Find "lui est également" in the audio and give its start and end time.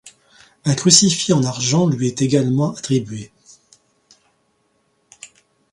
1.87-2.71